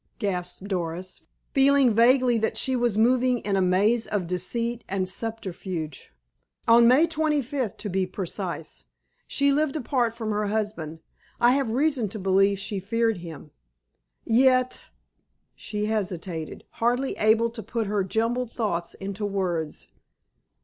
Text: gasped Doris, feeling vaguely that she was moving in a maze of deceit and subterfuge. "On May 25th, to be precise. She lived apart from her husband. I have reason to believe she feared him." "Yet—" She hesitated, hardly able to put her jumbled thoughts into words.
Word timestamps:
gasped 0.17 0.63
Doris, 0.67 1.21
feeling 1.53 1.91
vaguely 1.91 2.39
that 2.39 2.57
she 2.57 2.75
was 2.75 2.97
moving 2.97 3.37
in 3.37 3.55
a 3.55 3.61
maze 3.61 4.07
of 4.07 4.25
deceit 4.25 4.83
and 4.89 5.07
subterfuge. 5.07 6.11
"On 6.67 6.87
May 6.87 7.05
25th, 7.05 7.77
to 7.77 7.87
be 7.87 8.07
precise. 8.07 8.85
She 9.27 9.51
lived 9.51 9.75
apart 9.75 10.15
from 10.15 10.31
her 10.31 10.47
husband. 10.47 11.01
I 11.39 11.51
have 11.51 11.69
reason 11.69 12.09
to 12.09 12.17
believe 12.17 12.57
she 12.57 12.79
feared 12.79 13.17
him." 13.17 13.51
"Yet—" 14.25 14.85
She 15.53 15.85
hesitated, 15.85 16.63
hardly 16.81 17.11
able 17.17 17.51
to 17.51 17.61
put 17.61 17.85
her 17.85 18.03
jumbled 18.03 18.51
thoughts 18.51 18.95
into 18.95 19.23
words. 19.23 19.85